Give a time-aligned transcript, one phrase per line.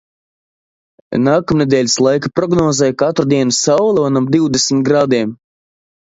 [1.25, 5.35] Nākamnedēļas laika prognozē katru dienu saule un ap divdesmit grādiem.